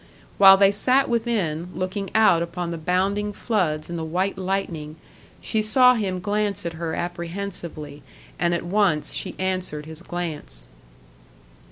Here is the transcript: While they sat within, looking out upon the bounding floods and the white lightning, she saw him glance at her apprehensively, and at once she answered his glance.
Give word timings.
While 0.39 0.57
they 0.57 0.71
sat 0.71 1.09
within, 1.09 1.69
looking 1.75 2.09
out 2.15 2.41
upon 2.41 2.71
the 2.71 2.79
bounding 2.79 3.31
floods 3.33 3.87
and 3.87 3.99
the 3.99 4.03
white 4.03 4.35
lightning, 4.35 4.95
she 5.41 5.61
saw 5.61 5.93
him 5.93 6.19
glance 6.19 6.65
at 6.65 6.73
her 6.73 6.95
apprehensively, 6.95 8.01
and 8.39 8.55
at 8.55 8.65
once 8.65 9.13
she 9.13 9.35
answered 9.37 9.85
his 9.85 10.01
glance. 10.01 10.65